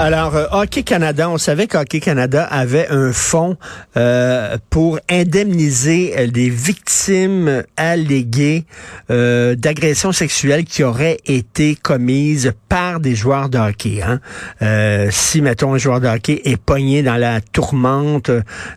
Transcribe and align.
Alors, 0.00 0.36
euh, 0.36 0.46
Hockey 0.52 0.84
Canada, 0.84 1.28
on 1.28 1.38
savait 1.38 1.66
qu'Hockey 1.66 1.98
Canada 1.98 2.44
avait 2.44 2.86
un 2.88 3.12
fonds 3.12 3.56
euh, 3.96 4.56
pour 4.70 5.00
indemniser 5.10 6.14
euh, 6.16 6.28
des 6.28 6.50
victimes 6.50 7.64
alléguées 7.76 8.64
euh, 9.10 9.56
d'agressions 9.56 10.12
sexuelles 10.12 10.64
qui 10.64 10.84
auraient 10.84 11.18
été 11.26 11.74
commises 11.74 12.52
par 12.68 13.00
des 13.00 13.16
joueurs 13.16 13.48
de 13.48 13.58
hockey. 13.58 14.00
Hein. 14.00 14.20
Euh, 14.62 15.08
si, 15.10 15.42
mettons, 15.42 15.74
un 15.74 15.78
joueur 15.78 16.00
de 16.00 16.06
hockey 16.06 16.42
est 16.44 16.56
pogné 16.56 17.02
dans 17.02 17.16
la 17.16 17.40
tourmente, 17.40 18.30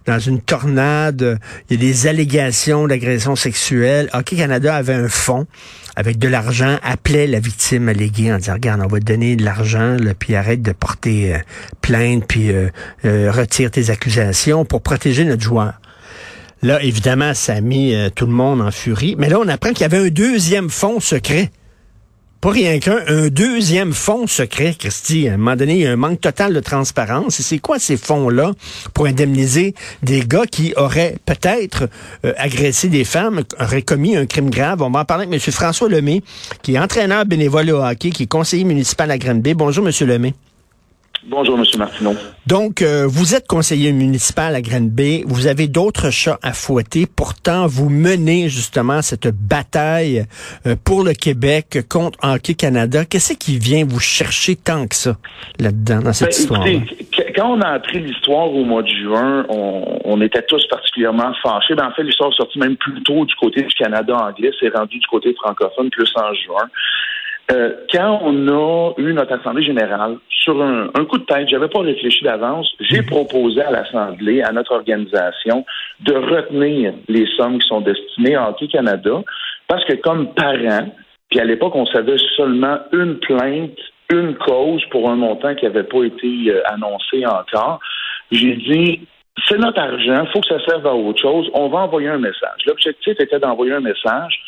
dans 0.07 0.19
une 0.19 0.41
tornade, 0.41 1.37
il 1.69 1.75
y 1.75 1.79
a 1.79 1.87
des 1.87 2.07
allégations 2.07 2.87
d'agressions 2.87 3.35
sexuelles, 3.35 4.09
Hockey 4.13 4.37
Canada 4.37 4.75
avait 4.75 4.95
un 4.95 5.07
fonds 5.07 5.45
avec 5.95 6.17
de 6.17 6.27
l'argent, 6.27 6.77
appelait 6.83 7.27
la 7.27 7.39
victime 7.39 7.89
alléguée 7.89 8.31
en 8.31 8.37
disant, 8.37 8.53
regarde, 8.53 8.81
on 8.83 8.87
va 8.87 8.99
te 8.99 9.05
donner 9.05 9.35
de 9.35 9.43
l'argent, 9.43 9.97
puis 10.19 10.35
arrête 10.35 10.61
de 10.61 10.71
porter 10.71 11.35
euh, 11.35 11.37
plainte, 11.81 12.25
puis 12.27 12.51
euh, 12.51 12.69
euh, 13.05 13.31
retire 13.31 13.71
tes 13.71 13.89
accusations 13.89 14.65
pour 14.65 14.81
protéger 14.81 15.25
notre 15.25 15.43
joueur. 15.43 15.73
Là, 16.61 16.81
évidemment, 16.83 17.33
ça 17.33 17.53
a 17.53 17.61
mis 17.61 17.95
tout 18.13 18.27
le 18.27 18.31
monde 18.31 18.61
en 18.61 18.69
furie. 18.69 19.15
Mais 19.17 19.29
là, 19.29 19.39
on 19.39 19.47
apprend 19.47 19.71
qu'il 19.71 19.81
y 19.81 19.83
avait 19.85 19.97
un 19.97 20.09
deuxième 20.09 20.69
fonds 20.69 20.99
secret. 20.99 21.49
Pas 22.41 22.49
rien 22.49 22.79
qu'un, 22.79 22.97
un 23.07 23.27
deuxième 23.27 23.93
fonds 23.93 24.25
secret, 24.25 24.73
Christy. 24.73 25.29
À 25.29 25.35
un 25.35 25.37
moment 25.37 25.55
donné, 25.55 25.73
il 25.75 25.81
y 25.81 25.85
a 25.85 25.91
un 25.91 25.95
manque 25.95 26.21
total 26.21 26.55
de 26.55 26.59
transparence. 26.59 27.39
Et 27.39 27.43
c'est 27.43 27.59
quoi 27.59 27.77
ces 27.77 27.97
fonds-là 27.97 28.53
pour 28.95 29.05
indemniser 29.05 29.75
des 30.01 30.21
gars 30.21 30.47
qui 30.49 30.73
auraient 30.75 31.17
peut-être 31.27 31.87
euh, 32.25 32.33
agressé 32.37 32.87
des 32.87 33.03
femmes, 33.03 33.43
auraient 33.59 33.83
commis 33.83 34.17
un 34.17 34.25
crime 34.25 34.49
grave? 34.49 34.81
On 34.81 34.89
va 34.89 35.01
en 35.01 35.05
parler 35.05 35.27
avec 35.27 35.47
M. 35.47 35.53
François 35.53 35.87
Lemay, 35.87 36.23
qui 36.63 36.73
est 36.73 36.79
entraîneur 36.79 37.27
bénévole 37.27 37.69
au 37.69 37.83
hockey, 37.83 38.09
qui 38.09 38.23
est 38.23 38.27
conseiller 38.27 38.63
municipal 38.63 39.11
à 39.11 39.19
Granby. 39.19 39.53
Bonjour, 39.53 39.87
M. 39.87 39.93
Lemay. 40.07 40.33
Bonjour, 41.27 41.57
M. 41.59 41.63
Martineau. 41.77 42.15
Donc, 42.47 42.81
euh, 42.81 43.05
vous 43.07 43.35
êtes 43.35 43.47
conseiller 43.47 43.91
municipal 43.91 44.55
à 44.55 44.61
Granby. 44.61 45.23
Vous 45.27 45.45
avez 45.45 45.67
d'autres 45.67 46.09
chats 46.09 46.39
à 46.41 46.51
fouetter. 46.51 47.05
Pourtant, 47.05 47.67
vous 47.67 47.89
menez 47.89 48.49
justement 48.49 49.03
cette 49.03 49.27
bataille 49.27 50.25
euh, 50.65 50.75
pour 50.83 51.03
le 51.03 51.13
Québec 51.13 51.79
contre 51.87 52.17
Hockey 52.23 52.55
Canada. 52.55 53.05
Qu'est-ce 53.05 53.33
qui 53.33 53.59
vient 53.59 53.85
vous 53.85 53.99
chercher 53.99 54.55
tant 54.55 54.87
que 54.87 54.95
ça 54.95 55.15
là-dedans, 55.59 55.99
dans 55.99 56.13
cette 56.13 56.29
Ben, 56.29 56.35
histoire 56.39 56.65
écoutez, 56.67 57.05
qu- 57.11 57.33
quand 57.35 57.55
on 57.55 57.61
a 57.61 57.67
appris 57.69 57.99
l'histoire 57.99 58.51
au 58.51 58.65
mois 58.65 58.81
de 58.81 58.89
juin, 58.89 59.45
on, 59.49 59.99
on 60.03 60.21
était 60.21 60.41
tous 60.47 60.65
particulièrement 60.69 61.33
fâchés. 61.43 61.75
Ben, 61.75 61.85
en 61.85 61.91
fait, 61.91 62.03
l'histoire 62.03 62.31
est 62.31 62.35
sortie 62.37 62.57
même 62.57 62.77
plus 62.77 63.01
tôt 63.03 63.25
du 63.25 63.35
côté 63.35 63.61
du 63.61 63.73
Canada 63.75 64.15
anglais. 64.17 64.49
C'est 64.59 64.75
rendu 64.75 64.97
du 64.97 65.05
côté 65.07 65.35
francophone 65.35 65.91
plus 65.91 66.11
en 66.15 66.33
juin. 66.33 66.67
Euh, 67.51 67.73
quand 67.91 68.19
on 68.23 68.47
a 68.47 68.93
eu 68.97 69.13
notre 69.13 69.33
Assemblée 69.33 69.63
générale, 69.63 70.17
sur 70.29 70.61
un, 70.61 70.87
coup 71.05 71.17
de 71.17 71.25
tête, 71.25 71.49
j'avais 71.49 71.67
pas 71.67 71.81
réfléchi 71.81 72.23
d'avance, 72.23 72.67
j'ai 72.79 73.03
proposé 73.03 73.61
à 73.61 73.71
l'Assemblée, 73.71 74.41
à 74.41 74.51
notre 74.51 74.73
organisation, 74.73 75.65
de 75.99 76.13
retenir 76.13 76.93
les 77.07 77.27
sommes 77.37 77.59
qui 77.59 77.67
sont 77.67 77.81
destinées 77.81 78.35
à 78.35 78.49
Hockey 78.49 78.67
Canada, 78.67 79.21
parce 79.67 79.83
que 79.85 79.93
comme 79.93 80.33
parent, 80.33 80.87
puis 81.29 81.39
à 81.39 81.45
l'époque, 81.45 81.75
on 81.75 81.85
savait 81.87 82.17
seulement 82.37 82.79
une 82.91 83.19
plainte, 83.19 83.77
une 84.11 84.35
cause 84.35 84.83
pour 84.89 85.09
un 85.09 85.15
montant 85.15 85.53
qui 85.55 85.65
n'avait 85.65 85.83
pas 85.83 86.03
été 86.03 86.49
euh, 86.49 86.61
annoncé 86.65 87.25
encore. 87.25 87.79
J'ai 88.31 88.55
dit, 88.55 89.07
c'est 89.47 89.57
notre 89.57 89.79
argent, 89.79 90.23
il 90.25 90.31
faut 90.31 90.41
que 90.41 90.47
ça 90.47 90.63
serve 90.65 90.85
à 90.87 90.93
autre 90.93 91.21
chose, 91.21 91.49
on 91.53 91.69
va 91.69 91.79
envoyer 91.79 92.09
un 92.09 92.17
message. 92.17 92.65
L'objectif 92.65 93.19
était 93.19 93.39
d'envoyer 93.39 93.73
un 93.73 93.79
message. 93.79 94.39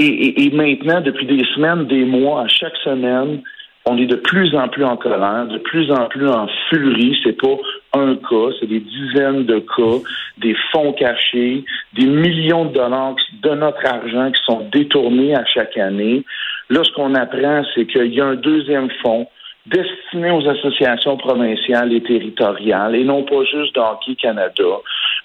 Et, 0.00 0.06
et- 0.06 0.46
et 0.46 0.50
maintenant, 0.50 1.00
depuis 1.02 1.26
des 1.26 1.44
semaines, 1.54 1.86
des 1.86 2.04
mois, 2.04 2.42
à 2.44 2.48
chaque 2.48 2.76
semaine, 2.82 3.42
on 3.86 3.96
est 3.98 4.06
de 4.06 4.16
plus 4.16 4.54
en 4.54 4.68
plus 4.68 4.84
en 4.84 4.96
colère, 4.96 5.46
de 5.46 5.58
plus 5.58 5.90
en 5.90 6.06
plus 6.06 6.26
en 6.28 6.46
furie. 6.68 7.18
C'est 7.22 7.38
pas 7.40 7.56
un 7.94 8.14
cas, 8.16 8.48
c'est 8.58 8.66
des 8.66 8.80
dizaines 8.80 9.44
de 9.44 9.58
cas, 9.58 9.98
des 10.38 10.54
fonds 10.72 10.92
cachés, 10.94 11.64
des 11.94 12.06
millions 12.06 12.66
de 12.66 12.74
dollars 12.74 13.16
de 13.42 13.50
notre 13.50 13.84
argent 13.86 14.30
qui 14.32 14.42
sont 14.44 14.68
détournés 14.72 15.34
à 15.34 15.44
chaque 15.44 15.76
année. 15.76 16.24
Là, 16.70 16.80
ce 16.84 16.92
qu'on 16.92 17.14
apprend, 17.14 17.62
c'est 17.74 17.86
qu'il 17.86 18.14
y 18.14 18.20
a 18.20 18.26
un 18.26 18.36
deuxième 18.36 18.88
fonds 19.02 19.26
destiné 19.66 20.30
aux 20.30 20.46
associations 20.48 21.16
provinciales 21.16 21.92
et 21.92 22.02
territoriales 22.02 22.96
et 22.96 23.04
non 23.04 23.24
pas 23.24 23.44
juste 23.44 23.74
d'Hockey 23.74 24.14
Canada. 24.16 24.64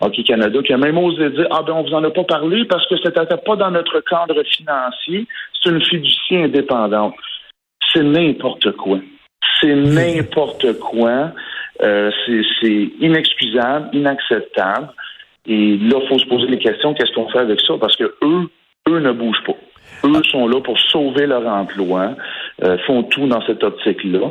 Hockey 0.01 0.23
Canada 0.23 0.59
qui 0.61 0.73
a 0.73 0.77
même 0.77 0.97
osé 0.97 1.29
dire 1.29 1.47
Ah 1.51 1.61
ben 1.63 1.73
on 1.73 1.83
vous 1.83 1.93
en 1.93 2.03
a 2.03 2.11
pas 2.11 2.23
parlé 2.23 2.65
parce 2.65 2.85
que 2.87 2.95
c'était 2.97 3.25
pas 3.37 3.55
dans 3.55 3.71
notre 3.71 4.01
cadre 4.01 4.43
financier, 4.43 5.25
c'est 5.61 5.69
une 5.69 5.83
fiducie 5.83 6.35
indépendante. 6.35 7.15
C'est 7.93 8.03
n'importe 8.03 8.71
quoi. 8.73 8.99
C'est 9.61 9.75
n'importe 9.75 10.79
quoi. 10.79 11.31
Euh, 11.81 12.11
c'est 12.25 12.41
c'est 12.61 12.89
inexcusable, 12.99 13.89
inacceptable. 13.93 14.89
Et 15.47 15.77
là, 15.77 15.99
il 16.01 16.07
faut 16.07 16.17
se 16.17 16.25
poser 16.25 16.47
des 16.47 16.57
questions, 16.57 16.93
qu'est-ce 16.93 17.13
qu'on 17.13 17.29
fait 17.29 17.39
avec 17.39 17.61
ça? 17.61 17.75
Parce 17.79 17.95
que 17.95 18.15
eux, 18.23 18.49
eux 18.89 18.99
ne 18.99 19.11
bougent 19.11 19.43
pas. 19.45 19.55
Eux 20.03 20.21
sont 20.31 20.47
là 20.47 20.59
pour 20.61 20.77
sauver 20.79 21.25
leur 21.25 21.45
emploi, 21.47 22.15
euh, 22.63 22.77
font 22.85 23.03
tout 23.03 23.27
dans 23.27 23.41
cette 23.45 23.63
optique-là. 23.63 24.29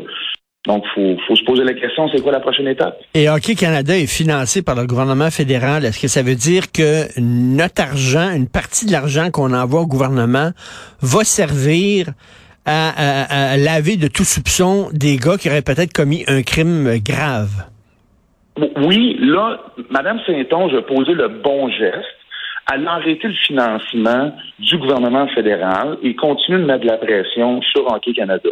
Donc, 0.67 0.83
il 0.87 1.17
faut, 1.17 1.23
faut 1.29 1.37
se 1.37 1.45
poser 1.45 1.63
la 1.63 1.75
question, 1.75 2.09
c'est 2.09 2.23
quoi 2.23 2.33
la 2.33 2.41
prochaine 2.41 2.67
étape? 2.69 2.99
Et 3.13 3.29
Hockey 3.29 3.55
Canada 3.55 3.95
est 3.99 4.07
financé 4.07 4.63
par 4.63 4.75
le 4.75 4.87
gouvernement 4.87 5.31
fédéral. 5.31 5.85
Est-ce 5.85 6.01
que 6.01 6.09
ça 6.09 6.23
veut 6.23 6.37
dire 6.37 6.73
que 6.73 7.05
notre 7.21 7.83
argent, 7.83 8.31
une 8.35 8.49
partie 8.49 8.87
de 8.87 8.93
l'argent 8.93 9.31
qu'on 9.31 9.53
envoie 9.53 9.83
au 9.83 9.87
gouvernement, 9.87 10.53
va 11.03 11.23
servir 11.25 12.07
à, 12.65 12.89
à- 12.97 13.53
à 13.53 13.57
laver 13.59 13.99
de 13.99 14.09
tout 14.09 14.25
soupçon 14.25 14.89
des 14.93 15.17
gars 15.19 15.37
qui 15.37 15.51
auraient 15.51 15.61
peut-être 15.61 15.93
commis 15.93 16.25
un 16.29 16.41
crime 16.43 16.99
grave? 17.05 17.51
Oui, 18.79 19.19
là, 19.21 19.59
Mme 19.91 20.19
Saint-Onge 20.27 20.73
a 20.75 20.83
posé 20.83 21.13
le 21.13 21.29
bon 21.29 21.69
geste. 21.69 22.07
Elle 22.73 22.87
a 22.89 22.93
arrêté 22.93 23.29
le 23.29 23.35
financement 23.35 24.33
du 24.59 24.79
gouvernement 24.79 25.29
fédéral 25.29 25.99
et 26.03 26.15
continue 26.15 26.59
de 26.59 26.65
mettre 26.65 26.81
de 26.81 26.89
la 26.89 26.97
pression 26.97 27.61
sur 27.63 27.87
Hockey 27.93 28.15
Canada. 28.15 28.49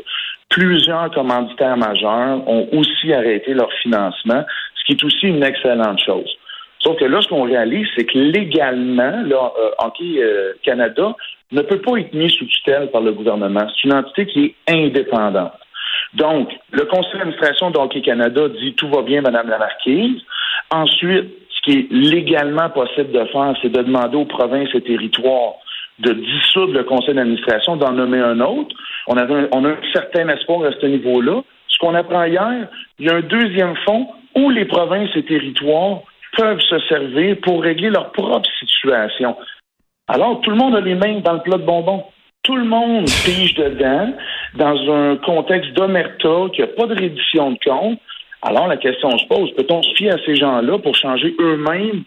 Plusieurs 0.50 1.11
commanditaires 1.12 1.77
majeurs 1.77 2.47
ont 2.47 2.69
aussi 2.72 3.12
arrêté 3.12 3.55
leur 3.55 3.72
financement, 3.83 4.45
ce 4.75 4.84
qui 4.84 4.93
est 4.93 5.05
aussi 5.05 5.28
une 5.28 5.43
excellente 5.43 6.01
chose. 6.05 6.31
Sauf 6.81 6.99
que 6.99 7.05
là, 7.05 7.21
ce 7.22 7.28
qu'on 7.28 7.45
réalise, 7.45 7.87
c'est 7.97 8.05
que 8.05 8.19
légalement, 8.19 9.22
là, 9.22 9.53
euh, 9.59 9.71
Hockey 9.78 10.19
euh, 10.19 10.53
Canada 10.62 11.15
ne 11.53 11.62
peut 11.62 11.81
pas 11.81 11.99
être 11.99 12.12
mis 12.12 12.31
sous 12.31 12.45
tutelle 12.47 12.91
par 12.91 13.03
le 13.03 13.12
gouvernement. 13.12 13.67
C'est 13.69 13.84
une 13.84 13.95
entité 13.95 14.27
qui 14.27 14.45
est 14.45 14.55
indépendante. 14.69 15.53
Donc, 16.15 16.51
le 16.72 16.84
conseil 16.84 17.12
d'administration 17.19 17.71
de 17.71 17.78
Hockey 17.78 18.03
Canada 18.03 18.49
dit 18.49 18.75
tout 18.75 18.89
va 18.89 19.03
bien, 19.03 19.22
Madame 19.22 19.49
la 19.49 19.59
Marquise. 19.59 20.21
Ensuite, 20.71 21.31
ce 21.65 21.71
qui 21.71 21.78
est 21.78 21.93
légalement 21.93 22.71
possible 22.71 23.12
de 23.12 23.25
faire, 23.27 23.55
c'est 23.62 23.71
de 23.71 23.83
demander 23.83 24.17
aux 24.17 24.25
provinces 24.25 24.75
et 24.75 24.81
territoires 24.81 25.55
de 25.99 26.12
dissoudre 26.12 26.73
le 26.73 26.84
conseil 26.84 27.15
d'administration, 27.15 27.77
d'en 27.77 27.93
nommer 27.93 28.19
un 28.19 28.41
autre. 28.41 28.75
On, 29.06 29.17
a 29.17 29.25
un 29.25 29.77
certain 29.93 30.28
espoir 30.28 30.65
à 30.65 30.72
ce 30.72 30.87
niveau-là. 30.87 31.43
Ce 31.69 31.78
qu'on 31.78 31.95
apprend 31.95 32.25
hier, 32.25 32.69
il 32.99 33.06
y 33.06 33.11
a 33.11 33.17
un 33.17 33.21
deuxième 33.21 33.77
fonds 33.84 34.09
où 34.34 34.51
les 34.51 34.65
provinces 34.65 35.11
et 35.15 35.25
territoires 35.25 36.01
peuvent 36.37 36.61
se 36.61 36.78
servir 36.89 37.37
pour 37.43 37.62
régler 37.62 37.91
leur 37.91 38.11
propre 38.12 38.49
situation. 38.59 39.37
Alors, 40.09 40.41
tout 40.41 40.51
le 40.51 40.56
monde 40.56 40.75
a 40.75 40.81
les 40.81 40.95
mains 40.95 41.21
dans 41.21 41.34
le 41.34 41.41
plat 41.41 41.59
de 41.59 41.65
bonbons. 41.65 42.05
Tout 42.43 42.56
le 42.56 42.65
monde 42.65 43.05
pige 43.25 43.55
dedans 43.55 44.12
dans 44.55 44.93
un 44.93 45.17
contexte 45.17 45.72
d'omerta, 45.75 46.49
qu'il 46.53 46.65
n'y 46.65 46.71
a 46.71 46.75
pas 46.75 46.87
de 46.87 47.01
reddition 47.01 47.53
de 47.53 47.59
compte. 47.65 47.99
Alors, 48.42 48.66
la 48.66 48.76
question 48.76 49.16
se 49.19 49.26
pose, 49.26 49.50
peut-on 49.56 49.82
se 49.82 49.94
fier 49.94 50.10
à 50.10 50.16
ces 50.26 50.36
gens-là 50.36 50.78
pour 50.78 50.94
changer 50.97 51.34
eux-mêmes 51.41 52.03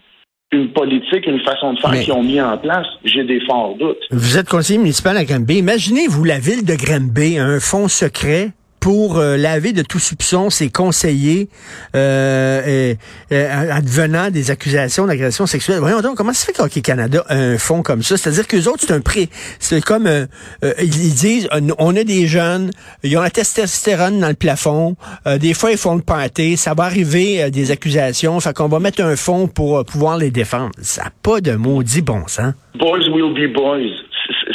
une 0.52 0.72
politique, 0.72 1.26
une 1.26 1.40
façon 1.40 1.72
de 1.72 1.80
faire 1.80 1.92
qu'ils 1.92 2.12
ont 2.12 2.22
mis 2.22 2.40
en 2.40 2.56
place? 2.58 2.86
J'ai 3.04 3.24
des 3.24 3.40
forts 3.40 3.74
doutes. 3.78 4.02
Vous 4.10 4.38
êtes 4.38 4.48
conseiller 4.48 4.78
municipal 4.78 5.16
à 5.16 5.24
Granby. 5.24 5.58
Imaginez-vous 5.58 6.24
la 6.24 6.38
ville 6.38 6.64
de 6.64 6.74
Granby, 6.74 7.38
un 7.38 7.58
fonds 7.58 7.88
secret 7.88 8.50
pour 8.86 9.18
euh, 9.18 9.36
laver 9.36 9.72
de 9.72 9.82
tout 9.82 9.98
soupçon 9.98 10.48
ses 10.48 10.70
conseillers 10.70 11.48
euh, 11.96 12.94
euh, 13.32 13.72
advenant 13.72 14.30
des 14.30 14.52
accusations 14.52 15.06
d'agression 15.06 15.44
sexuelle. 15.46 15.80
Voyons 15.80 16.02
donc, 16.02 16.16
comment 16.16 16.32
ça 16.32 16.46
fait 16.46 16.52
qu'Hockey 16.52 16.82
Canada 16.82 17.24
a 17.28 17.34
un 17.34 17.58
fonds 17.58 17.82
comme 17.82 18.04
ça? 18.04 18.16
C'est-à-dire 18.16 18.46
qu'eux 18.46 18.68
autres, 18.68 18.84
c'est 18.86 18.92
un 18.92 19.00
prix. 19.00 19.28
C'est 19.58 19.84
comme, 19.84 20.06
euh, 20.06 20.26
euh, 20.62 20.72
ils 20.78 21.14
disent, 21.14 21.48
on 21.80 21.96
a 21.96 22.04
des 22.04 22.28
jeunes, 22.28 22.70
ils 23.02 23.16
ont 23.18 23.22
la 23.22 23.30
testostérone 23.30 24.20
dans 24.20 24.28
le 24.28 24.34
plafond, 24.34 24.94
des 25.40 25.52
fois 25.52 25.72
ils 25.72 25.78
font 25.78 25.96
le 25.96 26.02
party, 26.02 26.56
ça 26.56 26.74
va 26.74 26.84
arriver 26.84 27.50
des 27.50 27.72
accusations, 27.72 28.38
fait 28.38 28.54
qu'on 28.54 28.68
va 28.68 28.78
mettre 28.78 29.02
un 29.02 29.16
fonds 29.16 29.48
pour 29.48 29.84
pouvoir 29.84 30.16
les 30.16 30.30
défendre. 30.30 30.70
Ça 30.80 31.06
n'a 31.06 31.10
pas 31.24 31.40
de 31.40 31.56
maudit 31.56 32.02
bon 32.02 32.28
sens. 32.28 32.54
Boys 32.78 33.08
will 33.12 33.34
be 33.34 33.52
boys. 33.52 33.90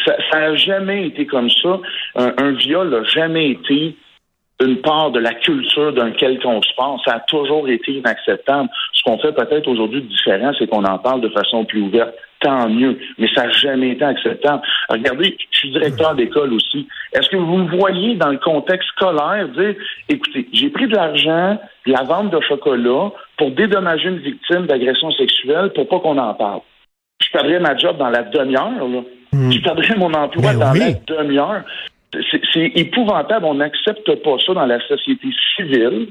Ça 0.05 0.39
n'a 0.39 0.55
jamais 0.55 1.07
été 1.07 1.27
comme 1.27 1.49
ça. 1.49 1.81
Un, 2.15 2.33
un 2.37 2.51
viol 2.53 2.89
n'a 2.91 3.03
jamais 3.03 3.51
été 3.51 3.97
une 4.61 4.77
part 4.77 5.11
de 5.11 5.19
la 5.19 5.33
culture 5.33 5.93
d'un 5.93 6.11
quelconque 6.11 6.65
sport. 6.65 7.01
Ça 7.05 7.15
a 7.15 7.19
toujours 7.21 7.67
été 7.67 7.93
inacceptable. 7.93 8.69
Ce 8.93 9.03
qu'on 9.03 9.17
fait 9.17 9.33
peut-être 9.33 9.67
aujourd'hui 9.67 10.01
de 10.01 10.07
différent, 10.07 10.51
c'est 10.57 10.67
qu'on 10.67 10.83
en 10.83 10.97
parle 10.97 11.21
de 11.21 11.29
façon 11.29 11.65
plus 11.65 11.81
ouverte. 11.81 12.13
Tant 12.39 12.67
mieux. 12.69 12.97
Mais 13.19 13.27
ça 13.35 13.45
n'a 13.45 13.51
jamais 13.51 13.89
été 13.91 14.03
acceptable. 14.03 14.63
Regardez, 14.89 15.37
je 15.51 15.57
suis 15.59 15.71
directeur 15.71 16.15
d'école 16.15 16.53
aussi. 16.53 16.87
Est-ce 17.13 17.29
que 17.29 17.37
vous 17.37 17.57
me 17.57 17.77
voyez 17.77 18.15
dans 18.15 18.29
le 18.29 18.39
contexte 18.39 18.89
scolaire 18.89 19.47
dire, 19.49 19.75
écoutez, 20.09 20.47
j'ai 20.51 20.69
pris 20.69 20.87
de 20.87 20.95
l'argent 20.95 21.59
de 21.85 21.91
la 21.91 22.03
vente 22.03 22.31
de 22.31 22.39
chocolat 22.41 23.11
pour 23.37 23.51
dédommager 23.51 24.09
une 24.09 24.19
victime 24.19 24.65
d'agression 24.65 25.11
sexuelle 25.11 25.71
pour 25.75 25.87
pas 25.87 25.99
qu'on 25.99 26.17
en 26.17 26.33
parle. 26.33 26.61
Je 27.21 27.29
perdrais 27.31 27.59
ma 27.59 27.77
job 27.77 27.97
dans 27.97 28.09
la 28.09 28.23
demi-heure, 28.23 28.87
là. 28.87 29.01
Hmm. 29.33 29.49
Je 29.51 29.61
perdrais 29.61 29.95
mon 29.95 30.13
emploi 30.13 30.53
ben 30.53 30.59
dans 30.59 30.73
la 30.73 30.91
demi-heure. 30.91 31.63
C'est 32.53 32.71
épouvantable. 32.75 33.45
On 33.45 33.55
n'accepte 33.55 34.15
pas 34.23 34.37
ça 34.45 34.53
dans 34.53 34.65
la 34.65 34.79
société 34.87 35.27
civile, 35.55 36.09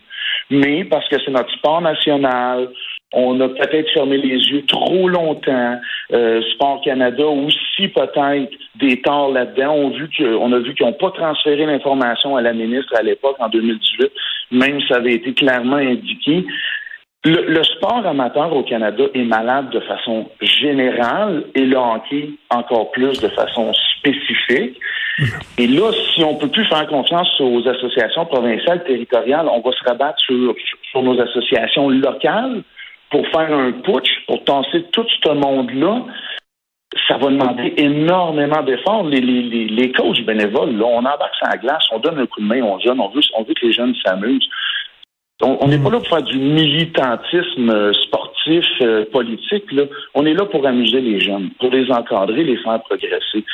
mais 0.50 0.84
parce 0.84 1.08
que 1.08 1.16
c'est 1.24 1.30
notre 1.30 1.52
sport 1.52 1.80
national, 1.80 2.68
on 3.12 3.40
a 3.40 3.48
peut-être 3.48 3.90
fermé 3.92 4.18
les 4.18 4.36
yeux 4.36 4.64
trop 4.66 5.08
longtemps. 5.08 5.80
Euh, 6.12 6.42
sport 6.54 6.80
Canada 6.82 7.26
aussi 7.26 7.88
peut-être 7.88 8.52
des 8.76 9.00
torts 9.02 9.32
là-dedans. 9.32 9.74
On, 9.74 9.90
vu 9.90 10.08
on 10.38 10.52
a 10.52 10.58
vu 10.58 10.74
qu'ils 10.74 10.86
n'ont 10.86 10.92
pas 10.92 11.10
transféré 11.10 11.66
l'information 11.66 12.36
à 12.36 12.42
la 12.42 12.52
ministre 12.52 12.94
à 12.96 13.02
l'époque 13.02 13.36
en 13.40 13.48
2018, 13.48 14.12
même 14.52 14.80
si 14.80 14.88
ça 14.88 14.96
avait 14.96 15.14
été 15.14 15.34
clairement 15.34 15.76
indiqué. 15.76 16.46
Le, 17.22 17.62
sport 17.64 18.06
amateur 18.06 18.50
au 18.56 18.62
Canada 18.62 19.04
est 19.12 19.24
malade 19.24 19.68
de 19.70 19.80
façon 19.80 20.30
générale 20.40 21.44
et 21.54 21.66
le 21.66 21.76
hockey 21.76 22.30
encore 22.48 22.90
plus 22.92 23.20
de 23.20 23.28
façon 23.28 23.74
spécifique. 23.98 24.78
Et 25.58 25.66
là, 25.66 25.92
si 26.14 26.24
on 26.24 26.36
peut 26.36 26.48
plus 26.48 26.64
faire 26.64 26.86
confiance 26.86 27.28
aux 27.40 27.68
associations 27.68 28.24
provinciales, 28.24 28.82
territoriales, 28.84 29.48
on 29.52 29.60
va 29.60 29.70
se 29.72 29.84
rabattre 29.84 30.18
sur, 30.18 30.54
sur 30.90 31.02
nos 31.02 31.20
associations 31.20 31.90
locales 31.90 32.62
pour 33.10 33.26
faire 33.26 33.52
un 33.52 33.72
putsch, 33.72 34.24
pour 34.26 34.42
tasser 34.44 34.84
tout 34.90 35.06
ce 35.22 35.28
monde-là. 35.28 36.02
Ça 37.06 37.18
va 37.18 37.28
demander 37.28 37.74
énormément 37.76 38.62
d'efforts. 38.62 39.04
Les, 39.04 39.20
les, 39.20 39.66
les, 39.66 39.92
coachs 39.92 40.24
bénévoles, 40.24 40.76
là, 40.76 40.86
on 40.86 40.98
embarque 41.00 41.34
la 41.42 41.58
glace, 41.58 41.84
on 41.92 41.98
donne 41.98 42.18
un 42.18 42.26
coup 42.26 42.40
de 42.40 42.46
main 42.46 42.62
aux 42.62 42.80
jeunes, 42.80 42.98
on 42.98 43.08
veut, 43.08 43.20
on 43.36 43.42
veut 43.42 43.54
que 43.54 43.66
les 43.66 43.72
jeunes 43.72 43.94
s'amusent. 44.04 44.48
On 45.42 45.68
n'est 45.68 45.78
pas 45.78 45.90
là 45.90 45.98
pour 45.98 46.08
faire 46.08 46.22
du 46.22 46.38
militantisme 46.38 47.70
euh, 47.70 47.92
sportif, 47.94 48.64
euh, 48.82 49.04
politique. 49.10 49.72
Là. 49.72 49.84
On 50.14 50.26
est 50.26 50.34
là 50.34 50.44
pour 50.44 50.66
amuser 50.66 51.00
les 51.00 51.20
jeunes, 51.20 51.50
pour 51.58 51.70
les 51.70 51.90
encadrer, 51.90 52.44
les 52.44 52.58
faire 52.58 52.80
progresser. 52.82 53.44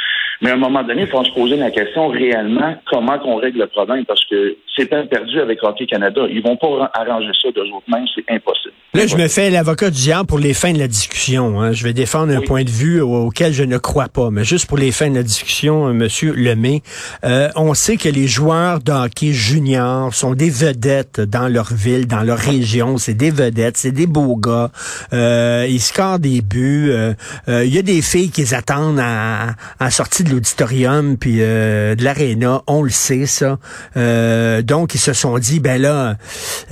Mais 0.40 0.50
à 0.50 0.54
un 0.54 0.58
moment 0.58 0.82
donné, 0.82 1.02
il 1.02 1.08
faut 1.08 1.22
se 1.24 1.32
poser 1.32 1.56
la 1.56 1.70
question 1.70 2.08
réellement 2.08 2.74
comment 2.90 3.18
qu'on 3.18 3.36
règle 3.36 3.60
le 3.60 3.66
problème 3.68 4.04
parce 4.04 4.24
que 4.24 4.56
c'est 4.76 4.88
perdu 4.88 5.40
avec 5.40 5.62
Hockey 5.62 5.86
Canada. 5.86 6.26
Ils 6.28 6.42
vont 6.42 6.56
pas 6.56 6.90
arranger 6.94 7.32
ça 7.40 7.50
d'eux 7.50 7.70
autres 7.72 7.88
mêmes, 7.88 8.06
c'est 8.14 8.24
impossible. 8.30 8.74
Là, 8.96 9.06
je 9.06 9.16
me 9.16 9.28
fais 9.28 9.50
l'avocat 9.50 9.90
du 9.90 10.00
diable 10.00 10.26
pour 10.26 10.38
les 10.38 10.54
fins 10.54 10.72
de 10.72 10.78
la 10.78 10.88
discussion. 10.88 11.60
Hein. 11.60 11.72
Je 11.72 11.84
vais 11.84 11.92
défendre 11.92 12.34
un 12.34 12.40
point 12.40 12.64
de 12.64 12.70
vue 12.70 13.02
auquel 13.02 13.52
je 13.52 13.62
ne 13.62 13.76
crois 13.76 14.08
pas, 14.08 14.30
mais 14.30 14.42
juste 14.42 14.64
pour 14.64 14.78
les 14.78 14.90
fins 14.90 15.10
de 15.10 15.16
la 15.16 15.22
discussion, 15.22 15.88
euh, 15.88 15.92
Monsieur 15.92 16.32
Lemay, 16.32 16.82
euh, 17.24 17.50
on 17.56 17.74
sait 17.74 17.98
que 17.98 18.08
les 18.08 18.26
joueurs 18.26 18.80
de 18.80 18.92
hockey 18.92 19.34
junior 19.34 20.14
sont 20.14 20.34
des 20.34 20.48
vedettes 20.48 21.20
dans 21.20 21.48
leur 21.48 21.74
ville, 21.74 22.06
dans 22.06 22.22
leur 22.22 22.38
région. 22.38 22.96
C'est 22.96 23.12
des 23.12 23.30
vedettes, 23.30 23.76
c'est 23.76 23.92
des 23.92 24.06
beaux 24.06 24.36
gars. 24.36 24.70
Euh, 25.12 25.66
ils 25.68 25.82
scorent 25.82 26.18
des 26.18 26.40
buts. 26.40 26.90
Euh, 26.90 27.14
il 27.48 27.74
y 27.74 27.78
a 27.78 27.82
des 27.82 28.00
filles 28.00 28.30
qui 28.30 28.54
attendent 28.54 28.98
à, 28.98 29.56
à 29.78 29.90
sortir 29.90 30.24
de 30.24 30.30
l'auditorium 30.30 31.18
puis 31.18 31.38
euh, 31.40 31.94
de 31.94 32.04
l'aréna, 32.04 32.62
on 32.66 32.82
le 32.82 32.90
sait 32.90 33.26
ça. 33.26 33.58
Euh, 33.96 34.62
donc 34.62 34.94
ils 34.94 35.00
se 35.00 35.12
sont 35.12 35.38
dit 35.38 35.60
ben 35.60 35.80
là 35.80 36.16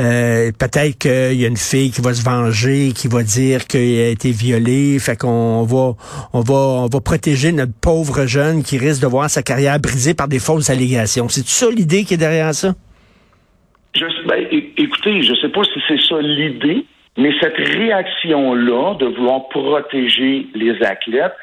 euh, 0.00 0.52
peut-être 0.56 0.98
qu'il 0.98 1.34
y 1.34 1.44
a 1.44 1.48
une 1.48 1.56
fille 1.56 1.90
qui 1.90 2.00
va 2.00 2.12
se 2.14 2.24
venger, 2.24 2.92
qui 2.94 3.08
va 3.08 3.22
dire 3.22 3.66
qu'elle 3.66 4.00
a 4.00 4.08
été 4.08 4.30
violée, 4.30 4.98
fait 4.98 5.16
qu'on 5.16 5.62
va 5.64 5.94
on 6.32 6.40
va 6.40 6.84
on 6.84 6.86
va 6.86 7.00
protéger 7.00 7.52
notre 7.52 7.72
pauvre 7.80 8.26
jeune 8.26 8.62
qui 8.62 8.78
risque 8.78 9.02
de 9.02 9.06
voir 9.06 9.28
sa 9.28 9.42
carrière 9.42 9.78
brisée 9.80 10.14
par 10.14 10.28
des 10.28 10.38
fausses 10.38 10.70
allégations. 10.70 11.28
C'est 11.28 11.46
ça 11.46 11.66
l'idée 11.70 12.04
qui 12.04 12.14
est 12.14 12.18
derrière 12.18 12.54
ça? 12.54 12.74
Je, 13.94 14.06
ben, 14.26 14.46
écoutez, 14.76 15.22
je 15.22 15.34
sais 15.40 15.50
pas 15.50 15.62
si 15.64 15.80
c'est 15.86 16.00
ça 16.00 16.20
l'idée, 16.20 16.84
mais 17.16 17.32
cette 17.40 17.56
réaction-là 17.56 18.94
de 18.94 19.06
vouloir 19.06 19.48
protéger 19.48 20.46
les 20.54 20.82
athlètes, 20.82 21.34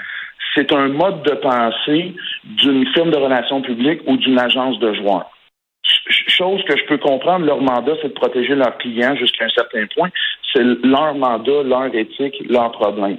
c'est 0.53 0.73
un 0.73 0.89
mode 0.89 1.23
de 1.23 1.31
pensée 1.35 2.13
d'une 2.44 2.85
firme 2.94 3.12
de 3.12 3.18
relations 3.18 3.62
publiques 3.62 4.01
ou 4.06 4.18
d'une 4.18 4.38
agence 4.38 4.79
de 4.79 4.94
joueurs. 4.94 5.31
Chose 6.27 6.62
que 6.68 6.77
je 6.77 6.85
peux 6.85 6.97
comprendre, 6.97 7.45
leur 7.45 7.62
mandat, 7.62 7.94
c'est 8.01 8.09
de 8.09 8.13
protéger 8.13 8.56
leurs 8.56 8.77
clients 8.77 9.15
jusqu'à 9.15 9.45
un 9.45 9.50
certain 9.50 9.85
point. 9.95 10.09
C'est 10.53 10.63
leur 10.63 11.15
mandat, 11.15 11.63
leur 11.63 11.94
éthique, 11.94 12.36
leur 12.50 12.71
problème. 12.71 13.18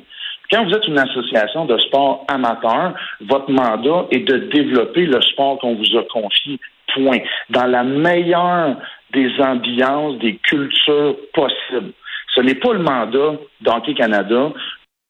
Quand 0.51 0.65
vous 0.65 0.73
êtes 0.73 0.87
une 0.87 0.99
association 0.99 1.65
de 1.65 1.79
sport 1.79 2.27
amateur, 2.29 2.95
votre 3.21 3.51
mandat 3.51 4.07
est 4.11 4.21
de 4.21 4.37
développer 4.53 5.07
le 5.07 5.21
sport 5.23 5.59
qu'on 5.59 5.75
vous 5.75 5.97
a 5.97 6.03
confié. 6.05 6.59
Point. 6.95 7.21
Dans 7.49 7.67
la 7.67 7.85
meilleure 7.85 8.77
des 9.15 9.31
ambiances, 9.41 10.19
des 10.19 10.37
cultures 10.37 11.17
possibles. 11.33 11.93
Ce 12.35 12.41
n'est 12.43 12.55
pas 12.55 12.75
le 12.75 12.81
mandat 12.81 13.39
d'Hockey 13.63 13.95
Canada 13.95 14.53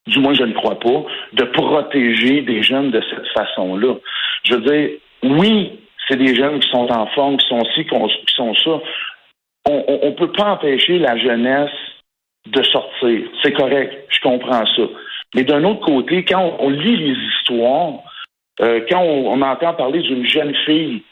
du 0.07 0.19
moins 0.19 0.35
je 0.35 0.43
ne 0.43 0.53
crois 0.53 0.79
pas, 0.79 1.05
de 1.33 1.45
protéger 1.45 2.43
des 2.43 2.63
jeunes 2.63 2.91
de 2.91 3.01
cette 3.09 3.29
façon-là. 3.29 3.95
Je 4.45 4.55
veux 4.55 4.61
dire, 4.63 4.91
oui, 5.23 5.79
c'est 6.09 6.17
des 6.17 6.35
jeunes 6.35 6.59
qui 6.61 6.69
sont 6.71 6.91
en 6.91 7.07
forme, 7.09 7.37
qui 7.37 7.49
sont 7.49 7.65
ci, 7.75 7.85
qui 7.85 8.35
sont 8.35 8.55
ça. 8.55 8.81
On 9.67 10.07
ne 10.07 10.11
peut 10.11 10.33
pas 10.33 10.55
empêcher 10.55 10.99
la 10.99 11.17
jeunesse 11.17 11.71
de 12.47 12.63
sortir. 12.63 13.21
C'est 13.43 13.53
correct, 13.53 14.07
je 14.09 14.21
comprends 14.21 14.67
ça. 14.67 14.83
Mais 15.35 15.45
d'un 15.45 15.65
autre 15.65 15.81
côté, 15.81 16.25
quand 16.25 16.57
on, 16.59 16.71
lit 16.71 16.97
les 16.97 17.17
histoires, 17.29 18.01
euh, 18.61 18.81
quand 18.91 19.03
on, 19.03 19.41
entend 19.41 19.75
parler 19.75 20.01
d'une 20.01 20.27
jeune 20.27 20.55
fille 20.67 21.03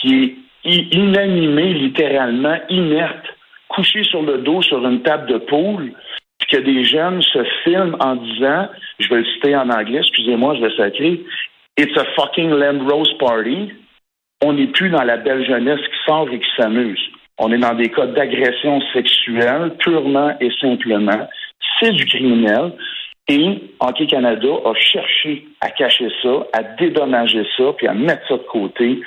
qui 0.00 0.36
est 0.64 0.94
inanimée, 0.94 1.74
littéralement, 1.74 2.56
inerte, 2.70 3.26
couchée 3.68 4.04
sur 4.04 4.22
le 4.22 4.38
dos 4.38 4.62
sur 4.62 4.86
une 4.86 5.02
table 5.02 5.26
de 5.28 5.38
poule, 5.38 5.92
que 6.50 6.58
des 6.58 6.84
jeunes 6.84 7.22
se 7.22 7.44
filment 7.64 7.96
en 8.00 8.16
disant, 8.16 8.68
je 9.00 9.08
vais 9.08 9.16
le 9.16 9.24
citer 9.24 9.56
en 9.56 9.68
anglais, 9.68 9.98
excusez-moi, 9.98 10.54
je 10.54 10.66
vais 10.66 10.76
sacrer, 10.76 11.20
It's 11.78 11.96
a 11.98 12.04
fucking 12.16 12.50
land 12.50 12.88
rose 12.90 13.12
party. 13.18 13.70
On 14.42 14.54
n'est 14.54 14.68
plus 14.68 14.88
dans 14.88 15.02
la 15.02 15.18
belle 15.18 15.46
jeunesse 15.46 15.80
qui 15.80 16.04
sort 16.06 16.28
et 16.30 16.38
qui 16.38 16.48
s'amuse. 16.56 17.10
On 17.38 17.52
est 17.52 17.58
dans 17.58 17.74
des 17.74 17.90
cas 17.90 18.06
d'agression 18.06 18.80
sexuelle 18.92 19.74
purement 19.78 20.32
et 20.40 20.50
simplement. 20.60 21.28
C'est 21.80 21.92
du 21.92 22.04
criminel. 22.06 22.72
Et 23.28 23.60
Hockey 23.80 24.06
Canada 24.06 24.48
a 24.64 24.72
cherché 24.74 25.46
à 25.60 25.70
cacher 25.70 26.08
ça, 26.22 26.46
à 26.52 26.62
dédommager 26.78 27.44
ça, 27.56 27.64
puis 27.76 27.88
à 27.88 27.94
mettre 27.94 28.26
ça 28.28 28.34
de 28.36 28.44
côté 28.44 29.00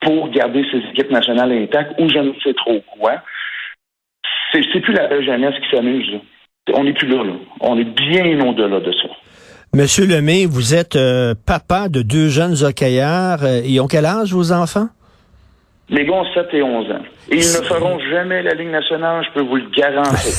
pour 0.00 0.30
garder 0.30 0.64
ses 0.70 0.78
équipes 0.78 1.10
nationales 1.10 1.52
intactes 1.52 1.92
ou 1.98 2.08
je 2.08 2.18
ne 2.18 2.32
sais 2.42 2.54
trop 2.54 2.80
quoi. 2.98 3.22
C'est 4.52 4.80
plus 4.80 4.94
la 4.94 5.08
belle 5.08 5.60
qui 5.60 5.76
s'amuse. 5.76 6.20
On 6.72 6.84
n'est 6.84 6.94
plus 6.94 7.08
là, 7.08 7.22
On 7.60 7.78
est 7.78 7.84
bien 7.84 8.40
au-delà 8.46 8.80
de 8.80 8.92
ça. 8.92 9.08
Monsieur 9.74 10.06
Lemay, 10.06 10.46
vous 10.46 10.74
êtes 10.74 10.96
euh, 10.96 11.34
papa 11.46 11.88
de 11.88 12.00
deux 12.00 12.28
jeunes 12.28 12.62
hockeyeurs. 12.62 13.44
Euh, 13.44 13.60
ils 13.64 13.78
ont 13.80 13.88
quel 13.88 14.06
âge, 14.06 14.32
vos 14.32 14.52
enfants? 14.52 14.88
Les 15.88 16.04
gars 16.04 16.14
ont 16.14 16.24
7 16.34 16.46
et 16.52 16.62
11 16.62 16.90
ans. 16.90 17.02
Et 17.30 17.36
ils 17.36 17.38
ne 17.38 17.62
feront 17.64 17.98
jamais 18.10 18.42
la 18.42 18.54
Ligue 18.54 18.70
nationale, 18.70 19.24
je 19.24 19.32
peux 19.34 19.46
vous 19.46 19.56
le 19.56 19.70
garantir. 19.70 20.32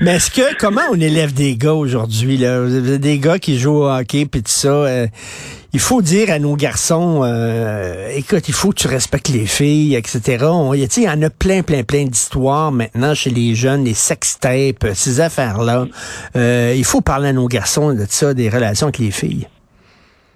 Mais 0.00 0.16
est-ce 0.16 0.30
que, 0.30 0.56
comment 0.56 0.80
on 0.90 0.98
élève 0.98 1.34
des 1.34 1.56
gars 1.56 1.74
aujourd'hui, 1.74 2.38
là? 2.38 2.62
Vous 2.62 2.74
avez 2.74 2.98
des 2.98 3.18
gars 3.18 3.38
qui 3.38 3.58
jouent 3.58 3.82
au 3.82 3.90
hockey 3.90 4.24
puis 4.24 4.42
tout 4.42 4.50
ça. 4.50 4.68
Euh, 4.68 5.06
il 5.74 5.80
faut 5.80 6.00
dire 6.00 6.30
à 6.30 6.38
nos 6.38 6.56
garçons, 6.56 7.20
euh, 7.22 8.08
écoute, 8.16 8.48
il 8.48 8.54
faut 8.54 8.70
que 8.70 8.76
tu 8.76 8.88
respectes 8.88 9.28
les 9.28 9.44
filles, 9.44 9.94
etc. 9.94 10.46
il 10.74 11.02
y 11.02 11.08
en 11.08 11.20
a 11.20 11.28
plein, 11.28 11.62
plein, 11.62 11.82
plein 11.82 12.04
d'histoires 12.04 12.72
maintenant 12.72 13.14
chez 13.14 13.28
les 13.28 13.54
jeunes, 13.54 13.84
les 13.84 13.92
sextapes, 13.92 14.86
ces 14.94 15.20
affaires-là. 15.20 15.86
Euh, 16.36 16.72
il 16.74 16.84
faut 16.84 17.02
parler 17.02 17.28
à 17.28 17.32
nos 17.34 17.48
garçons 17.48 17.92
de 17.92 18.06
ça, 18.08 18.32
des 18.32 18.48
relations 18.48 18.86
avec 18.86 18.98
les 18.98 19.10
filles. 19.10 19.46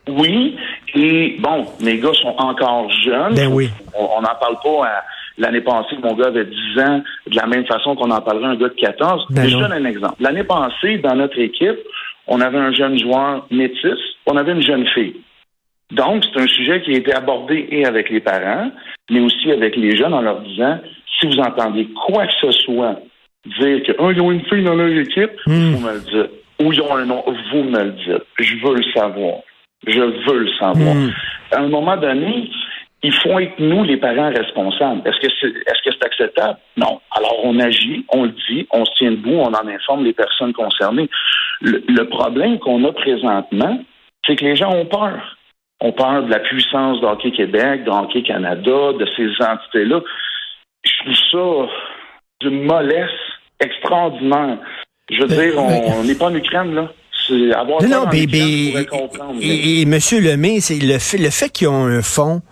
Oui, 0.08 0.56
et 0.94 1.36
bon, 1.38 1.66
mes 1.80 1.98
gars 1.98 2.12
sont 2.14 2.34
encore 2.38 2.90
jeunes. 2.90 3.34
Ben 3.34 3.48
oui. 3.52 3.70
On 3.94 4.20
n'en 4.20 4.34
parle 4.40 4.56
pas 4.62 4.86
à 4.86 5.04
l'année 5.38 5.60
passée, 5.60 5.96
mon 6.02 6.14
gars 6.14 6.26
avait 6.26 6.44
10 6.44 6.80
ans, 6.80 7.02
de 7.26 7.36
la 7.36 7.46
même 7.46 7.64
façon 7.66 7.94
qu'on 7.96 8.10
en 8.10 8.20
parlerait 8.20 8.48
un 8.48 8.56
gars 8.56 8.68
de 8.68 8.74
14. 8.74 9.26
Ben 9.30 9.48
je 9.48 9.56
donne 9.56 9.72
un 9.72 9.84
exemple. 9.84 10.16
L'année 10.20 10.44
passée, 10.44 10.98
dans 10.98 11.14
notre 11.14 11.38
équipe, 11.38 11.78
on 12.26 12.40
avait 12.40 12.58
un 12.58 12.72
jeune 12.72 12.98
joueur 12.98 13.46
métis, 13.50 13.98
on 14.26 14.36
avait 14.36 14.52
une 14.52 14.62
jeune 14.62 14.86
fille. 14.88 15.16
Donc, 15.90 16.24
c'est 16.24 16.40
un 16.40 16.46
sujet 16.46 16.82
qui 16.82 16.94
a 16.94 16.98
été 16.98 17.12
abordé 17.12 17.68
et 17.70 17.84
avec 17.84 18.08
les 18.08 18.20
parents, 18.20 18.70
mais 19.10 19.20
aussi 19.20 19.50
avec 19.50 19.76
les 19.76 19.96
jeunes 19.96 20.14
en 20.14 20.22
leur 20.22 20.40
disant, 20.40 20.78
si 21.20 21.26
vous 21.26 21.38
entendez 21.38 21.88
quoi 22.06 22.26
que 22.26 22.32
ce 22.40 22.50
soit 22.50 22.96
dire 23.58 23.82
qu'ils 23.82 24.20
ont 24.20 24.30
une 24.30 24.44
fille 24.46 24.64
dans 24.64 24.74
leur 24.74 24.88
équipe, 24.88 25.32
hmm. 25.46 25.74
vous 25.74 25.86
me 25.86 25.92
le 25.92 26.00
dites. 26.00 26.32
Ou 26.60 26.72
ils 26.72 26.80
ont 26.80 26.96
un 26.96 27.04
nom, 27.04 27.24
vous 27.26 27.62
me 27.64 27.82
le 27.82 27.90
dites. 27.92 28.24
Je 28.38 28.56
veux 28.64 28.76
le 28.76 28.84
savoir. 28.94 29.40
Je 29.86 30.00
veux 30.00 30.38
le 30.38 30.50
savoir. 30.58 30.94
Hmm. 30.94 31.10
À 31.50 31.58
un 31.60 31.68
moment 31.68 31.96
donné, 31.96 32.50
il 33.02 33.12
faut 33.12 33.38
être 33.38 33.58
nous 33.58 33.82
les 33.82 33.96
parents 33.96 34.30
responsables. 34.30 35.02
Est-ce 35.06 35.18
que 35.18 35.32
c'est 35.40 35.48
est-ce 35.48 35.82
que 35.84 35.90
c'est 35.92 36.06
acceptable? 36.06 36.58
Non. 36.76 37.00
Alors 37.10 37.40
on 37.44 37.58
agit, 37.58 38.04
on 38.10 38.24
le 38.24 38.34
dit, 38.48 38.66
on 38.70 38.84
se 38.84 38.92
tient 38.96 39.10
debout, 39.10 39.34
on 39.34 39.52
en 39.52 39.66
informe 39.66 40.04
les 40.04 40.12
personnes 40.12 40.52
concernées. 40.52 41.10
Le, 41.60 42.04
problème 42.04 42.58
qu'on 42.58 42.84
a 42.84 42.92
présentement, 42.92 43.78
c'est 44.26 44.36
que 44.36 44.44
les 44.44 44.56
gens 44.56 44.72
ont 44.72 44.86
peur. 44.86 45.36
On 45.80 45.92
peur 45.92 46.24
de 46.24 46.30
la 46.30 46.40
puissance 46.40 47.00
de 47.00 47.06
Hockey 47.06 47.32
Québec, 47.32 47.84
de 47.84 47.90
Hockey 47.90 48.22
Canada, 48.22 48.92
de 48.92 49.06
ces 49.16 49.30
entités-là. 49.44 50.00
Je 50.84 50.92
trouve 51.00 51.66
ça 51.66 51.72
d'une 52.40 52.64
mollesse 52.64 53.10
extraordinaire. 53.60 54.58
Je 55.10 55.22
veux 55.22 55.28
dire, 55.28 55.54
on 55.58 56.04
n'est 56.04 56.14
pas 56.14 56.26
en 56.26 56.34
Ukraine, 56.34 56.74
là. 56.74 56.88
Avoir 57.54 57.82
non, 57.82 57.88
non, 57.88 58.08
bébé. 58.08 58.86
Et, 59.40 59.80
et, 59.80 59.84
Monsieur 59.86 60.20
Lemay, 60.20 60.60
c'est 60.60 60.78
le 60.78 60.98
fait, 60.98 61.18
le 61.18 61.30
fait 61.30 61.50
qu'ils 61.50 61.68
ont 61.68 61.86
un 61.86 62.02
fonds, 62.02 62.42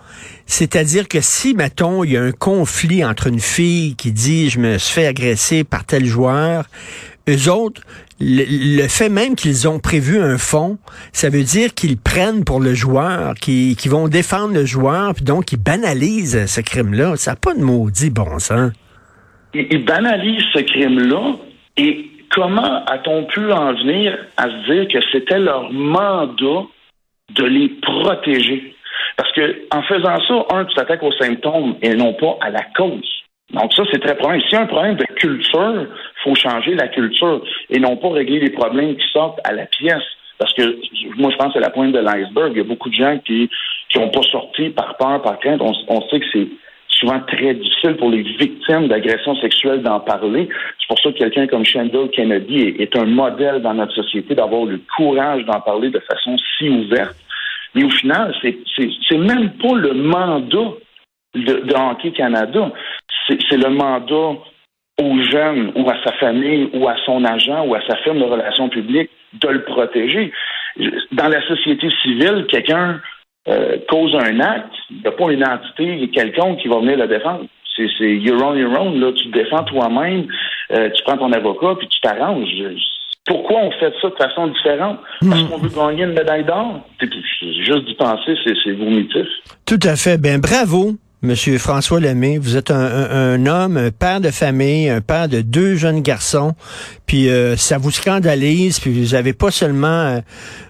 c'est-à-dire 0.46 1.08
que 1.08 1.20
si, 1.20 1.54
mettons, 1.54 2.04
il 2.04 2.12
y 2.12 2.16
a 2.16 2.22
un 2.22 2.32
conflit 2.32 3.04
entre 3.04 3.26
une 3.26 3.40
fille 3.40 3.94
qui 3.96 4.12
dit 4.12 4.50
je 4.50 4.58
me 4.58 4.78
suis 4.78 4.94
fait 4.94 5.06
agresser 5.06 5.64
par 5.64 5.84
tel 5.84 6.04
joueur, 6.06 6.64
eux 7.28 7.50
autres, 7.50 7.82
le, 8.20 8.86
fait 8.88 9.08
même 9.08 9.34
qu'ils 9.34 9.66
ont 9.66 9.78
prévu 9.78 10.20
un 10.20 10.36
fonds, 10.36 10.78
ça 11.12 11.30
veut 11.30 11.42
dire 11.42 11.72
qu'ils 11.74 11.96
prennent 11.96 12.44
pour 12.44 12.60
le 12.60 12.74
joueur, 12.74 13.34
qu'ils 13.34 13.76
vont 13.86 14.08
défendre 14.08 14.52
le 14.54 14.66
joueur, 14.66 15.14
puis 15.14 15.24
donc 15.24 15.52
ils 15.52 15.58
banalisent 15.58 16.46
ce 16.46 16.60
crime-là. 16.60 17.16
Ça 17.16 17.32
n'a 17.32 17.36
pas 17.36 17.54
de 17.54 17.62
maudit 17.62 18.10
bon 18.10 18.38
sens. 18.38 18.72
Ils 19.54 19.84
banalisent 19.84 20.44
ce 20.52 20.60
crime-là 20.60 21.36
et 21.76 22.06
comment 22.30 22.84
a-t-on 22.86 23.24
pu 23.24 23.52
en 23.52 23.72
venir 23.74 24.18
à 24.36 24.44
se 24.44 24.72
dire 24.72 24.88
que 24.88 24.98
c'était 25.12 25.38
leur 25.38 25.72
mandat 25.72 26.66
de 27.30 27.44
les 27.44 27.68
protéger? 27.68 28.74
Parce 29.16 29.32
que 29.32 29.66
en 29.72 29.82
faisant 29.82 30.18
ça, 30.26 30.56
un, 30.56 30.64
tu 30.64 30.74
t'attaques 30.74 31.02
aux 31.02 31.12
symptômes 31.12 31.76
et 31.82 31.94
non 31.94 32.14
pas 32.14 32.38
à 32.40 32.50
la 32.50 32.62
cause. 32.76 33.20
Donc 33.52 33.72
ça, 33.74 33.82
c'est 33.90 34.00
très 34.00 34.16
problème. 34.16 34.40
S'il 34.42 34.52
y 34.52 34.56
a 34.56 34.62
un 34.62 34.66
problème 34.66 34.96
de 34.96 35.04
culture, 35.16 35.86
faut 36.22 36.34
changer 36.34 36.74
la 36.74 36.88
culture 36.88 37.42
et 37.68 37.80
non 37.80 37.96
pas 37.96 38.10
régler 38.10 38.40
les 38.40 38.50
problèmes 38.50 38.96
qui 38.96 39.06
sortent 39.12 39.40
à 39.44 39.52
la 39.52 39.66
pièce. 39.66 40.02
Parce 40.38 40.54
que 40.54 40.62
moi, 41.18 41.30
je 41.30 41.36
pense 41.36 41.48
que 41.48 41.52
c'est 41.54 41.60
la 41.60 41.70
pointe 41.70 41.92
de 41.92 41.98
l'iceberg. 41.98 42.52
Il 42.52 42.58
y 42.58 42.60
a 42.60 42.64
beaucoup 42.64 42.88
de 42.88 42.94
gens 42.94 43.18
qui 43.18 43.50
n'ont 43.94 44.08
pas 44.08 44.22
sorti 44.22 44.70
par 44.70 44.96
peur, 44.96 45.20
par 45.20 45.38
crainte. 45.38 45.60
On, 45.60 46.08
sait 46.08 46.20
que 46.20 46.26
c'est 46.32 46.48
souvent 47.00 47.20
très 47.20 47.54
difficile 47.54 47.96
pour 47.96 48.10
les 48.10 48.22
victimes 48.22 48.88
d'agressions 48.88 49.34
sexuelles 49.36 49.82
d'en 49.82 50.00
parler. 50.00 50.48
C'est 50.78 50.88
pour 50.88 50.98
ça 51.00 51.10
que 51.10 51.18
quelqu'un 51.18 51.46
comme 51.46 51.64
Shandell 51.64 52.10
Kennedy 52.10 52.76
est, 52.78 52.96
un 52.96 53.06
modèle 53.06 53.62
dans 53.62 53.74
notre 53.74 53.94
société 53.94 54.34
d'avoir 54.34 54.66
le 54.66 54.80
courage 54.96 55.44
d'en 55.46 55.60
parler 55.60 55.90
de 55.90 56.00
façon 56.00 56.36
si 56.58 56.68
ouverte. 56.68 57.16
Mais 57.74 57.84
au 57.84 57.90
final, 57.90 58.34
c'est 58.42 59.18
même 59.18 59.50
pas 59.54 59.74
le 59.74 59.94
mandat 59.94 60.74
de, 61.34 61.40
de 61.40 62.10
Canada. 62.10 62.72
C'est 63.28 63.56
le 63.56 63.70
mandat 63.70 64.38
aux 65.00 65.22
jeunes 65.30 65.72
ou 65.76 65.88
à 65.88 65.96
sa 66.04 66.12
famille 66.14 66.68
ou 66.74 66.86
à 66.88 66.96
son 67.06 67.24
agent 67.24 67.64
ou 67.66 67.74
à 67.74 67.80
sa 67.88 67.96
firme 67.98 68.18
de 68.18 68.24
relations 68.24 68.68
publiques 68.68 69.10
de 69.34 69.48
le 69.48 69.62
protéger. 69.62 70.32
Dans 71.12 71.28
la 71.28 71.46
société 71.46 71.88
civile, 72.02 72.46
quelqu'un 72.48 73.00
euh, 73.50 73.76
cause 73.88 74.14
un 74.14 74.40
acte, 74.40 74.72
il 74.90 74.98
n'y 74.98 75.06
a 75.06 75.12
pas 75.12 75.30
une 75.30 75.44
entité 75.44 76.08
quelconque 76.12 76.58
qui 76.60 76.68
va 76.68 76.78
venir 76.78 76.96
le 76.96 77.08
défendre. 77.08 77.46
C'est 77.76 78.12
you're 78.12 78.42
on 78.42 78.54
your 78.54 78.78
own, 78.78 79.00
là. 79.00 79.12
Tu 79.12 79.30
te 79.30 79.38
défends 79.38 79.64
toi-même, 79.64 80.26
euh, 80.72 80.90
tu 80.90 81.02
prends 81.02 81.16
ton 81.16 81.32
avocat, 81.32 81.76
puis 81.78 81.88
tu 81.88 82.00
t'arranges. 82.00 82.48
Pourquoi 83.26 83.60
on 83.60 83.70
fait 83.72 83.92
ça 84.00 84.08
de 84.08 84.14
façon 84.16 84.48
différente? 84.48 84.98
Parce 85.28 85.42
qu'on 85.44 85.58
veut 85.58 85.68
gagner 85.68 86.04
une 86.04 86.14
médaille 86.14 86.44
d'or? 86.44 86.80
Juste 87.00 87.84
d'y 87.86 87.94
penser, 87.94 88.34
c'est 88.44 88.72
vomitif. 88.72 89.26
Tout 89.66 89.78
à 89.84 89.96
fait. 89.96 90.18
Ben 90.18 90.40
bravo. 90.40 90.96
Monsieur 91.22 91.58
François 91.58 92.00
Lemay, 92.00 92.38
vous 92.38 92.56
êtes 92.56 92.70
un, 92.70 93.44
homme, 93.44 93.76
un 93.76 93.90
père 93.90 94.22
de 94.22 94.30
famille, 94.30 94.88
un 94.88 95.02
père 95.02 95.28
de 95.28 95.42
deux 95.42 95.74
jeunes 95.74 96.00
garçons, 96.00 96.54
puis 97.06 97.28
euh, 97.28 97.56
ça 97.56 97.76
vous 97.76 97.90
scandalise, 97.90 98.80
puis 98.80 98.90
vous 98.90 99.14
avez 99.14 99.34
pas 99.34 99.50
seulement, 99.50 99.86
euh, 99.86 100.20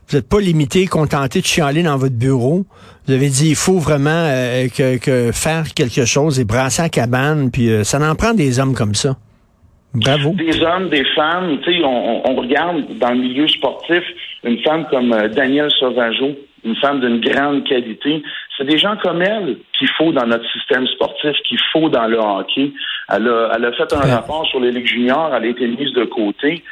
vous 0.09 0.17
n'êtes 0.17 0.29
pas 0.29 0.41
limité, 0.41 0.87
contenté 0.87 1.41
de 1.41 1.47
chialer 1.47 1.85
dans 1.85 1.97
votre 1.97 2.17
bureau. 2.17 2.65
Vous 3.07 3.15
avez 3.15 3.29
dit 3.29 3.51
il 3.51 3.55
faut 3.55 3.79
vraiment 3.79 4.11
euh, 4.11 4.67
que, 4.69 5.31
faire 5.33 5.73
quelque 5.73 6.05
chose 6.05 6.41
et 6.41 6.45
brasser 6.45 6.83
la 6.83 6.89
cabane, 6.89 7.53
puis 7.53 7.71
ça 7.85 8.01
en 8.01 8.17
prend 8.17 8.35
des 8.35 8.59
hommes 8.59 8.75
comme 8.75 8.97
ça. 8.97 9.15
Bravo. 9.95 10.35
Des 10.35 10.61
hommes, 10.63 10.89
des 10.89 11.05
femmes, 11.15 11.59
tu 11.63 11.73
sais, 11.73 11.85
on, 11.85 12.29
on, 12.29 12.35
regarde 12.35 12.99
dans 12.99 13.11
le 13.11 13.21
milieu 13.21 13.47
sportif 13.47 14.03
une 14.43 14.59
femme 14.63 14.85
comme 14.91 15.11
Danielle 15.29 15.71
Sauvageau, 15.79 16.35
une 16.65 16.77
femme 16.77 17.01
d'une 17.01 17.21
grande 17.21 17.65
qualité. 17.65 18.23
C'est 18.57 18.65
des 18.65 18.79
gens 18.79 18.97
comme 18.97 19.23
elle 19.23 19.59
qu'il 19.79 19.89
faut 19.89 20.13
dans 20.13 20.27
notre 20.27 20.49
système 20.53 20.87
sportif, 20.89 21.33
qu'il 21.49 21.61
faut 21.73 21.89
dans 21.89 22.07
le 22.07 22.19
hockey. 22.19 22.73
Elle 23.09 23.29
a, 23.29 23.53
elle 23.55 23.65
a 23.65 23.73
fait 23.73 23.93
un 23.93 24.17
rapport 24.17 24.47
sur 24.47 24.61
les 24.61 24.71
ligues 24.71 24.87
juniors, 24.87 25.35
elle 25.35 25.45
a 25.45 25.47
été 25.47 25.67
mise 25.67 25.93
de 25.93 26.05
côté. 26.05 26.63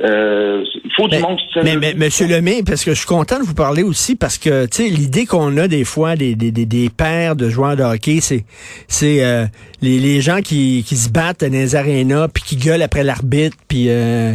Euh, 0.00 0.64
il 0.84 0.90
faut 0.96 1.06
du 1.06 1.18
monde 1.18 1.38
qui 1.38 1.60
Mais, 1.62 1.76
mais 1.76 1.94
Monsieur 1.94 2.26
Lemay, 2.26 2.64
parce 2.66 2.84
que 2.84 2.90
je 2.90 2.98
suis 2.98 3.06
content 3.06 3.38
de 3.38 3.44
vous 3.44 3.54
parler 3.54 3.84
aussi 3.84 4.16
parce 4.16 4.38
que 4.38 4.66
tu 4.66 4.82
sais 4.82 4.88
l'idée 4.88 5.24
qu'on 5.24 5.56
a 5.56 5.68
des 5.68 5.84
fois 5.84 6.16
des, 6.16 6.34
des, 6.34 6.50
des, 6.50 6.90
pères 6.90 7.36
de 7.36 7.48
joueurs 7.48 7.76
de 7.76 7.84
hockey, 7.84 8.18
c'est 8.20 8.44
c'est 8.88 9.24
euh, 9.24 9.46
les, 9.82 10.00
les 10.00 10.20
gens 10.20 10.40
qui, 10.40 10.84
qui 10.84 10.96
se 10.96 11.10
battent 11.10 11.42
dans 11.44 11.52
les 11.52 11.76
arénas 11.76 12.26
puis 12.26 12.42
qui 12.42 12.56
gueulent 12.56 12.82
après 12.82 13.04
l'arbitre 13.04 13.56
puis 13.68 13.86
euh, 13.88 14.32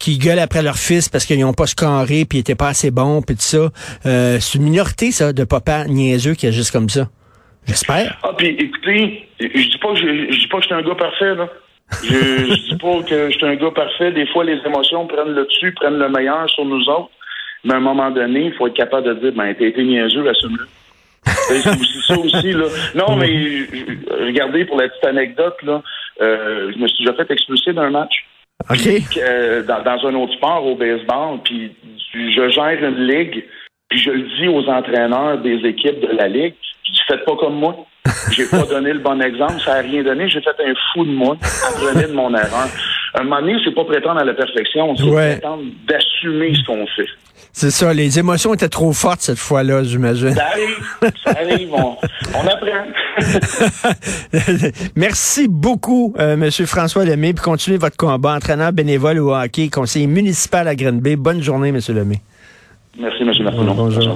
qui 0.00 0.18
gueulent 0.18 0.40
après 0.40 0.62
leur 0.62 0.76
fils 0.76 1.08
parce 1.08 1.24
qu'ils 1.24 1.38
n'ont 1.38 1.52
pas 1.52 1.68
scoré 1.68 2.24
puis 2.24 2.38
ils 2.38 2.40
étaient 2.40 2.56
pas 2.56 2.68
assez 2.68 2.90
bons 2.90 3.22
puis 3.22 3.36
tout 3.36 3.42
ça. 3.42 3.70
Euh, 4.06 4.38
c'est 4.40 4.58
une 4.58 4.64
minorité 4.64 5.12
ça 5.12 5.32
de 5.32 5.44
papa 5.44 5.84
niaiseux 5.84 6.34
qui 6.34 6.48
agissent 6.48 6.72
comme 6.72 6.88
ça. 6.88 7.08
J'espère. 7.68 8.18
Ah 8.24 8.32
puis 8.36 8.48
écoutez, 8.48 9.28
je 9.38 9.46
dis 9.46 9.78
pas 9.80 9.92
que 9.94 10.00
je, 10.00 10.32
je 10.32 10.38
dis 10.40 10.48
pas 10.48 10.56
que 10.56 10.62
je 10.64 10.66
suis 10.66 10.74
un 10.74 10.82
gars 10.82 10.96
parfait 10.96 11.36
là. 11.36 11.48
Je, 12.02 12.14
je 12.14 12.68
dis 12.68 12.76
pas 12.76 13.02
que 13.02 13.30
je 13.30 13.36
suis 13.36 13.46
un 13.46 13.54
gars 13.54 13.70
parfait. 13.70 14.12
Des 14.12 14.26
fois, 14.26 14.44
les 14.44 14.58
émotions 14.64 15.06
prennent 15.06 15.34
le 15.34 15.44
dessus, 15.44 15.72
prennent 15.72 15.98
le 15.98 16.08
meilleur 16.08 16.48
sur 16.50 16.64
nous 16.64 16.88
autres. 16.88 17.10
Mais 17.64 17.74
à 17.74 17.76
un 17.76 17.80
moment 17.80 18.10
donné, 18.10 18.46
il 18.46 18.54
faut 18.54 18.66
être 18.66 18.74
capable 18.74 19.08
de 19.08 19.14
dire, 19.14 19.32
ben, 19.32 19.54
t'as 19.54 19.66
été 19.66 19.82
niaiseux, 19.82 20.28
assume-le. 20.28 20.66
C'est 21.26 21.68
aussi 21.68 22.00
ça 22.06 22.18
aussi, 22.18 22.52
là. 22.52 22.66
Non, 22.94 23.16
mais 23.16 23.26
regardez, 24.24 24.64
pour 24.64 24.78
la 24.78 24.88
petite 24.88 25.04
anecdote, 25.04 25.56
là, 25.62 25.82
euh, 26.20 26.72
je 26.72 26.78
me 26.78 26.86
suis 26.86 27.04
déjà 27.04 27.14
fait 27.14 27.30
expulser 27.32 27.72
d'un 27.72 27.90
match. 27.90 28.24
OK. 28.70 28.88
Euh, 29.18 29.62
dans, 29.62 29.82
dans, 29.82 30.06
un 30.06 30.14
autre 30.14 30.34
sport, 30.34 30.64
au 30.64 30.76
baseball, 30.76 31.40
puis 31.44 31.72
je 32.12 32.48
gère 32.48 32.82
une 32.82 33.06
ligue, 33.06 33.44
puis 33.88 33.98
je 33.98 34.10
le 34.10 34.22
dis 34.38 34.48
aux 34.48 34.68
entraîneurs 34.68 35.38
des 35.38 35.66
équipes 35.66 36.00
de 36.00 36.16
la 36.16 36.28
ligue, 36.28 36.54
je 36.84 36.92
dis, 36.92 37.00
faites 37.08 37.24
pas 37.24 37.36
comme 37.36 37.56
moi. 37.56 37.76
J'ai 38.30 38.46
pas 38.46 38.62
donné 38.62 38.92
le 38.92 39.00
bon 39.00 39.20
exemple, 39.20 39.60
ça 39.64 39.74
a 39.74 39.80
rien 39.80 40.02
donné. 40.02 40.28
J'ai 40.28 40.40
fait 40.40 40.50
un 40.50 40.74
fou 40.92 41.04
de 41.04 41.10
moi, 41.10 41.36
apprenez 41.68 42.06
de 42.06 42.12
mon 42.12 42.34
erreur. 42.34 42.68
Un 43.14 43.22
moment 43.24 43.40
donné, 43.40 43.56
c'est 43.64 43.74
pas 43.74 43.84
prétendre 43.84 44.20
à 44.20 44.24
la 44.24 44.34
perfection, 44.34 44.94
c'est 44.96 45.10
prétendre 45.10 45.62
d'assumer 45.88 46.54
ce 46.54 46.64
qu'on 46.66 46.86
fait. 46.86 47.08
C'est 47.52 47.70
ça, 47.70 47.94
les 47.94 48.18
émotions 48.18 48.52
étaient 48.52 48.68
trop 48.68 48.92
fortes 48.92 49.22
cette 49.22 49.38
fois-là, 49.38 49.82
j'imagine. 49.82 50.34
Ça 50.34 50.44
arrive, 50.44 51.14
ça 51.24 51.30
arrive, 51.30 51.72
on, 51.72 52.46
apprend. 52.46 52.84
Merci 54.96 55.48
beaucoup, 55.48 56.14
euh, 56.18 56.36
Monsieur 56.36 56.66
François 56.66 57.06
Lemay, 57.06 57.32
puis 57.32 57.42
continuez 57.42 57.78
votre 57.78 57.96
combat, 57.96 58.34
entraîneur 58.34 58.74
bénévole 58.74 59.18
au 59.20 59.34
hockey, 59.34 59.70
conseiller 59.70 60.06
municipal 60.06 60.68
à 60.68 60.74
Green 60.74 61.00
Bay. 61.00 61.16
Bonne 61.16 61.42
journée, 61.42 61.72
Monsieur 61.72 61.94
Lemay. 61.94 62.20
Merci, 62.98 63.22
M. 63.22 63.32
Martineau. 63.42 63.72
Bonjour. 63.72 64.14